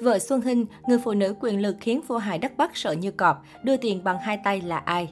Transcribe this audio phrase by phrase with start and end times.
[0.00, 3.10] Vợ Xuân Hinh, người phụ nữ quyền lực khiến vua hại đất Bắc sợ như
[3.10, 5.08] cọp, đưa tiền bằng hai tay là ai?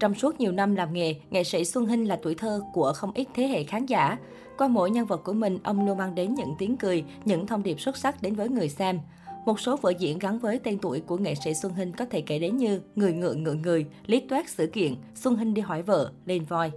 [0.00, 3.12] Trong suốt nhiều năm làm nghề, nghệ sĩ Xuân Hinh là tuổi thơ của không
[3.14, 4.16] ít thế hệ khán giả.
[4.58, 7.62] Qua mỗi nhân vật của mình, ông luôn mang đến những tiếng cười, những thông
[7.62, 9.00] điệp xuất sắc đến với người xem.
[9.46, 12.20] Một số vở diễn gắn với tên tuổi của nghệ sĩ Xuân Hinh có thể
[12.20, 15.82] kể đến như Người ngựa ngựa người, Lý toát sự kiện, Xuân Hinh đi hỏi
[15.82, 16.70] vợ, lên voi.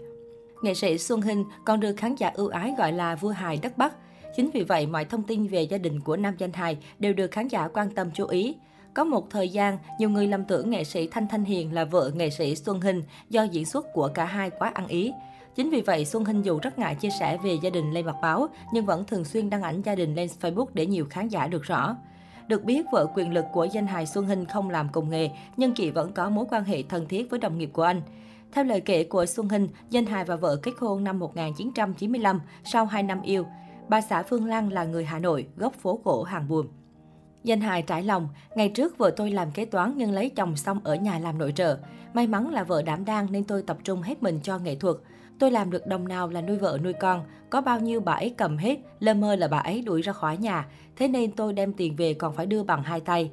[0.62, 3.78] Nghệ sĩ Xuân Hinh còn được khán giả ưu ái gọi là vua hài đất
[3.78, 3.96] Bắc.
[4.36, 7.32] Chính vì vậy, mọi thông tin về gia đình của nam danh hài đều được
[7.32, 8.56] khán giả quan tâm chú ý.
[8.94, 12.12] Có một thời gian, nhiều người lầm tưởng nghệ sĩ Thanh Thanh Hiền là vợ
[12.16, 15.12] nghệ sĩ Xuân Hinh do diễn xuất của cả hai quá ăn ý.
[15.55, 18.16] Chính vì vậy, Xuân Hinh dù rất ngại chia sẻ về gia đình lên mặt
[18.22, 21.48] báo, nhưng vẫn thường xuyên đăng ảnh gia đình lên Facebook để nhiều khán giả
[21.48, 21.96] được rõ.
[22.48, 25.74] Được biết, vợ quyền lực của danh hài Xuân Hinh không làm cùng nghề, nhưng
[25.74, 28.02] chị vẫn có mối quan hệ thân thiết với đồng nghiệp của anh.
[28.52, 32.86] Theo lời kể của Xuân Hinh, danh hài và vợ kết hôn năm 1995 sau
[32.86, 33.46] 2 năm yêu.
[33.90, 36.68] Bà xã Phương Lan là người Hà Nội, gốc phố cổ Hàng Buồm.
[37.44, 40.80] Danh hài trải lòng, ngày trước vợ tôi làm kế toán nhưng lấy chồng xong
[40.84, 41.77] ở nhà làm nội trợ.
[42.13, 44.96] May mắn là vợ đảm đang nên tôi tập trung hết mình cho nghệ thuật.
[45.40, 48.34] Tôi làm được đồng nào là nuôi vợ nuôi con, có bao nhiêu bà ấy
[48.38, 50.68] cầm hết, lơ mơ là bà ấy đuổi ra khỏi nhà.
[50.96, 53.32] Thế nên tôi đem tiền về còn phải đưa bằng hai tay.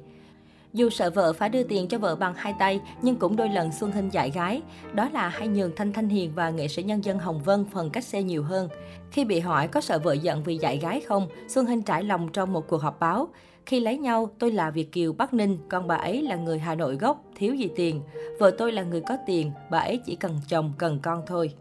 [0.73, 3.71] Dù sợ vợ phải đưa tiền cho vợ bằng hai tay, nhưng cũng đôi lần
[3.71, 4.61] Xuân Hinh dạy gái.
[4.93, 7.89] Đó là hay nhường Thanh Thanh Hiền và nghệ sĩ nhân dân Hồng Vân phần
[7.89, 8.69] cách xe nhiều hơn.
[9.11, 12.29] Khi bị hỏi có sợ vợ giận vì dạy gái không, Xuân Hinh trải lòng
[12.33, 13.27] trong một cuộc họp báo.
[13.65, 16.75] Khi lấy nhau, tôi là Việt Kiều Bắc Ninh, còn bà ấy là người Hà
[16.75, 18.01] Nội gốc, thiếu gì tiền.
[18.39, 21.53] Vợ tôi là người có tiền, bà ấy chỉ cần chồng, cần con thôi.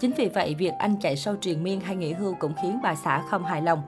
[0.00, 2.94] Chính vì vậy, việc anh chạy sâu truyền miên hay nghỉ hưu cũng khiến bà
[2.94, 3.82] xã không hài lòng.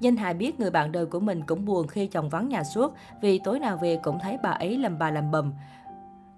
[0.00, 2.94] Danh hài biết người bạn đời của mình cũng buồn khi chồng vắng nhà suốt
[3.22, 5.52] vì tối nào về cũng thấy bà ấy làm bà làm bầm.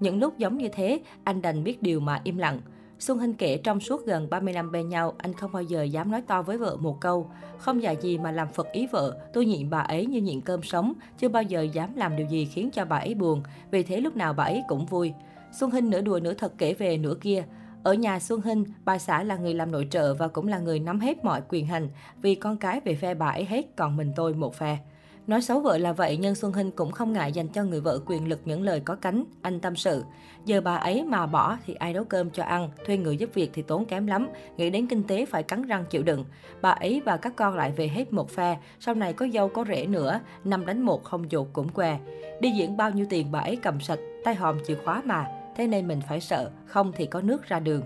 [0.00, 2.60] Những lúc giống như thế, anh đành biết điều mà im lặng.
[2.98, 6.10] Xuân Hinh kể trong suốt gần 30 năm bên nhau, anh không bao giờ dám
[6.10, 7.30] nói to với vợ một câu.
[7.58, 10.62] Không dạy gì mà làm phật ý vợ, tôi nhịn bà ấy như nhịn cơm
[10.62, 14.00] sống, chưa bao giờ dám làm điều gì khiến cho bà ấy buồn, vì thế
[14.00, 15.12] lúc nào bà ấy cũng vui.
[15.52, 17.44] Xuân Hinh nửa đùa nửa thật kể về nửa kia.
[17.86, 20.78] Ở nhà Xuân Hinh, bà xã là người làm nội trợ và cũng là người
[20.78, 21.88] nắm hết mọi quyền hành,
[22.22, 24.78] vì con cái về phe bà ấy hết, còn mình tôi một phe.
[25.26, 28.00] Nói xấu vợ là vậy, nhưng Xuân Hinh cũng không ngại dành cho người vợ
[28.06, 30.04] quyền lực những lời có cánh, anh tâm sự.
[30.44, 33.50] Giờ bà ấy mà bỏ thì ai nấu cơm cho ăn, thuê người giúp việc
[33.54, 36.24] thì tốn kém lắm, nghĩ đến kinh tế phải cắn răng chịu đựng.
[36.62, 39.64] Bà ấy và các con lại về hết một phe, sau này có dâu có
[39.68, 41.98] rể nữa, năm đánh một không dột cũng què.
[42.40, 45.26] Đi diễn bao nhiêu tiền bà ấy cầm sạch, tay hòm chìa khóa mà,
[45.56, 47.82] thế nên mình phải sợ, không thì có nước ra đường.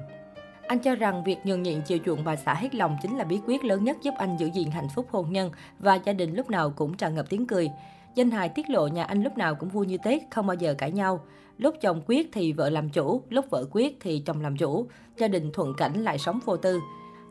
[0.66, 3.40] Anh cho rằng việc nhường nhịn chiều chuộng bà xã hết lòng chính là bí
[3.46, 6.50] quyết lớn nhất giúp anh giữ gìn hạnh phúc hôn nhân và gia đình lúc
[6.50, 7.70] nào cũng tràn ngập tiếng cười.
[8.14, 10.74] Danh hài tiết lộ nhà anh lúc nào cũng vui như Tết, không bao giờ
[10.78, 11.20] cãi nhau.
[11.58, 14.86] Lúc chồng quyết thì vợ làm chủ, lúc vợ quyết thì chồng làm chủ.
[15.16, 16.80] Gia đình thuận cảnh lại sống vô tư.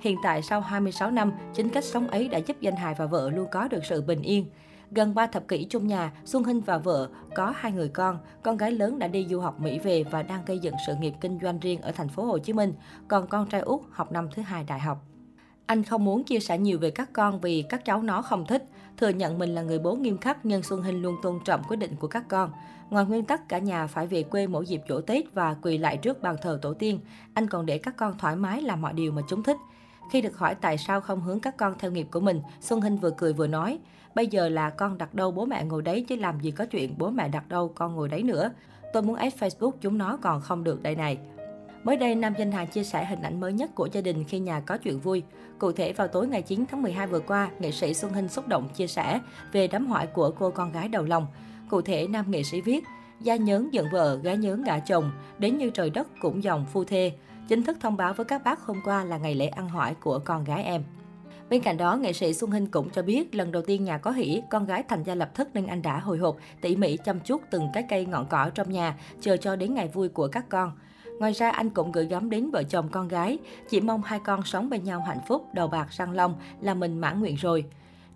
[0.02, 3.30] Hiện tại sau 26 năm, chính cách sống ấy đã giúp danh hài và vợ
[3.30, 4.46] luôn có được sự bình yên.
[4.92, 8.20] Gần 3 thập kỷ chung nhà, Xuân Hinh và vợ có hai người con.
[8.44, 11.14] Con gái lớn đã đi du học Mỹ về và đang gây dựng sự nghiệp
[11.22, 12.74] kinh doanh riêng ở thành phố Hồ Chí Minh,
[13.08, 15.06] còn con trai út học năm thứ hai đại học.
[15.66, 18.64] Anh không muốn chia sẻ nhiều về các con vì các cháu nó không thích.
[18.98, 21.78] Thừa nhận mình là người bố nghiêm khắc nhưng Xuân Hinh luôn tôn trọng quyết
[21.78, 22.52] định của các con.
[22.90, 25.98] Ngoài nguyên tắc cả nhà phải về quê mỗi dịp chỗ Tết và quỳ lại
[25.98, 27.00] trước bàn thờ tổ tiên,
[27.34, 29.58] anh còn để các con thoải mái làm mọi điều mà chúng thích.
[30.10, 32.98] Khi được hỏi tại sao không hướng các con theo nghiệp của mình, Xuân Hinh
[32.98, 33.80] vừa cười vừa nói,
[34.16, 36.96] bây giờ là con đặt đâu bố mẹ ngồi đấy chứ làm gì có chuyện
[36.98, 38.52] bố mẹ đặt đâu con ngồi đấy nữa.
[38.94, 41.18] Tôi muốn ép Facebook chúng nó còn không được đây này.
[41.84, 44.40] Mới đây, nam danh hài chia sẻ hình ảnh mới nhất của gia đình khi
[44.40, 45.24] nhà có chuyện vui.
[45.60, 48.48] Cụ thể, vào tối ngày 9 tháng 12 vừa qua, nghệ sĩ Xuân Hinh xúc
[48.48, 49.20] động chia sẻ
[49.52, 51.28] về đám hỏi của cô con gái đầu lòng.
[51.70, 52.84] Cụ thể, nam nghệ sĩ viết,
[53.22, 56.84] gia nhớn giận vợ, gái nhớn ngã chồng, đến như trời đất cũng dòng phu
[56.84, 57.12] thê
[57.50, 60.20] chính thức thông báo với các bác hôm qua là ngày lễ ăn hỏi của
[60.26, 60.84] con gái em.
[61.50, 64.12] Bên cạnh đó, nghệ sĩ Xuân Hinh cũng cho biết lần đầu tiên nhà có
[64.12, 67.20] hỷ, con gái thành gia lập thất nên anh đã hồi hộp, tỉ mỉ chăm
[67.20, 70.50] chút từng cái cây ngọn cỏ trong nhà, chờ cho đến ngày vui của các
[70.50, 70.72] con.
[71.20, 73.38] Ngoài ra, anh cũng gửi gắm đến vợ chồng con gái,
[73.70, 77.00] chỉ mong hai con sống bên nhau hạnh phúc, đầu bạc răng long là mình
[77.00, 77.66] mãn nguyện rồi.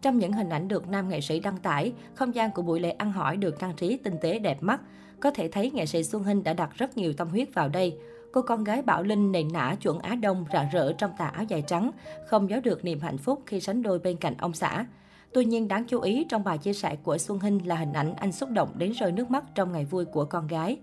[0.02, 2.90] Trong những hình ảnh được nam nghệ sĩ đăng tải, không gian của buổi lễ
[2.90, 4.82] ăn hỏi được trang trí tinh tế đẹp mắt.
[5.20, 7.98] Có thể thấy nghệ sĩ Xuân Hinh đã đặt rất nhiều tâm huyết vào đây.
[8.34, 11.44] Cô con gái Bảo Linh nền nã chuẩn Á Đông rạng rỡ trong tà áo
[11.44, 11.92] dài trắng,
[12.28, 14.86] không giấu được niềm hạnh phúc khi sánh đôi bên cạnh ông xã.
[15.34, 18.14] Tuy nhiên đáng chú ý trong bài chia sẻ của Xuân Hinh là hình ảnh
[18.18, 20.78] anh xúc động đến rơi nước mắt trong ngày vui của con gái.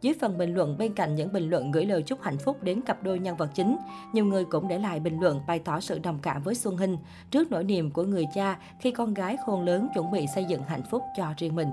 [0.00, 2.80] Dưới phần bình luận bên cạnh những bình luận gửi lời chúc hạnh phúc đến
[2.80, 3.76] cặp đôi nhân vật chính,
[4.12, 6.96] nhiều người cũng để lại bình luận bày tỏ sự đồng cảm với Xuân Hinh
[7.30, 10.62] trước nỗi niềm của người cha khi con gái khôn lớn chuẩn bị xây dựng
[10.62, 11.68] hạnh phúc cho riêng mình.